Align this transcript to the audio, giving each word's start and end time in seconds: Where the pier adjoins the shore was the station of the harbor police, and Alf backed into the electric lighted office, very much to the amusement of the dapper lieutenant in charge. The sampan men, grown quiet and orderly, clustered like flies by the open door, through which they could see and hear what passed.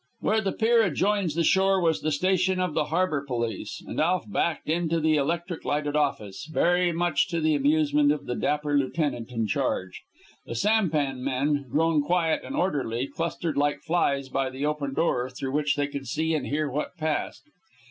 Where 0.19 0.41
the 0.41 0.51
pier 0.51 0.81
adjoins 0.81 1.35
the 1.35 1.43
shore 1.43 1.79
was 1.79 2.01
the 2.01 2.11
station 2.11 2.59
of 2.59 2.73
the 2.73 2.85
harbor 2.85 3.21
police, 3.23 3.83
and 3.85 4.01
Alf 4.01 4.23
backed 4.27 4.67
into 4.67 4.99
the 4.99 5.15
electric 5.15 5.63
lighted 5.63 5.95
office, 5.95 6.47
very 6.51 6.91
much 6.91 7.27
to 7.29 7.39
the 7.39 7.53
amusement 7.53 8.11
of 8.11 8.25
the 8.25 8.33
dapper 8.33 8.75
lieutenant 8.75 9.29
in 9.31 9.45
charge. 9.45 10.01
The 10.47 10.55
sampan 10.55 11.23
men, 11.23 11.67
grown 11.69 12.01
quiet 12.01 12.41
and 12.43 12.55
orderly, 12.55 13.05
clustered 13.09 13.57
like 13.57 13.81
flies 13.81 14.27
by 14.27 14.49
the 14.49 14.65
open 14.65 14.95
door, 14.95 15.29
through 15.29 15.51
which 15.51 15.75
they 15.75 15.85
could 15.85 16.07
see 16.07 16.33
and 16.33 16.47
hear 16.47 16.67
what 16.67 16.97
passed. 16.97 17.43